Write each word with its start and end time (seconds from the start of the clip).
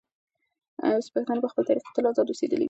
پښتانه 1.13 1.41
په 1.43 1.49
خپل 1.51 1.63
تاریخ 1.67 1.83
کې 1.85 1.93
تل 1.95 2.05
ازاد 2.09 2.27
اوسېدلي 2.29 2.51
دي. 2.57 2.59